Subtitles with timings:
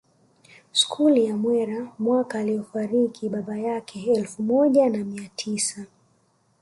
[0.71, 5.85] Skuli ya Mwera mwaka aliofariki baba yake elfu moja na mia tisa